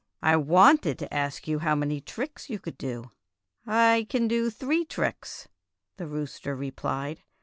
I 0.23 0.35
wanted 0.35 0.97
to 0.97 1.13
ask 1.13 1.47
you 1.47 1.59
how 1.59 1.75
many 1.75 2.01
tricks 2.01 2.49
you 2.49 2.57
could 2.57 2.75
do." 2.79 3.11
"I 3.67 4.07
can 4.09 4.27
do 4.27 4.49
three 4.49 4.83
tricks," 4.83 5.47
the 5.97 6.07
rooster 6.07 6.55
re 6.55 6.71
plied. 6.71 7.21